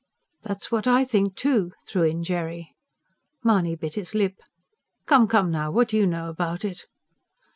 [0.41, 2.73] "That's what I think, too," threw in Jerry.
[3.43, 4.33] Mahony bit his lip.
[5.05, 6.87] "Come, come, now, what do you know about it?"